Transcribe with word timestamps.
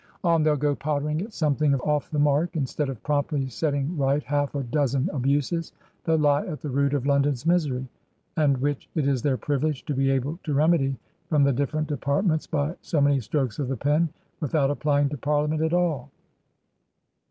On 0.23 0.41
they'll 0.41 0.55
go 0.55 0.73
pottering 0.73 1.21
at 1.21 1.31
something 1.31 1.75
off 1.75 2.09
the 2.09 2.17
mark, 2.17 2.55
instead 2.57 2.89
of 2.89 3.03
promptly 3.03 3.47
setting 3.49 3.95
right 3.95 4.23
h^f 4.25 4.55
a 4.59 4.63
dozen 4.63 5.07
abuses 5.13 5.73
that 6.05 6.17
lie 6.17 6.43
at 6.47 6.59
the 6.59 6.71
root 6.71 6.95
of 6.95 7.05
London's 7.05 7.45
misery, 7.45 7.87
and 8.35 8.57
which 8.57 8.89
it 8.95 9.07
is 9.07 9.21
their 9.21 9.37
privilege 9.37 9.85
to 9.85 9.93
be 9.93 10.09
able 10.09 10.39
to 10.43 10.55
remedy 10.55 10.95
from 11.29 11.43
the 11.43 11.53
different 11.53 11.87
departments 11.87 12.47
by 12.47 12.73
so 12.81 12.99
many 12.99 13.19
strokes 13.19 13.59
of 13.59 13.67
the 13.67 13.77
pen 13.77 14.09
without 14.39 14.71
applying 14.71 15.07
to 15.09 15.17
Parliament 15.17 15.61
at 15.61 15.71
all." 15.71 16.09